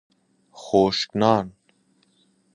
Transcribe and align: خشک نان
خشک 0.63 1.09
نان 1.21 1.47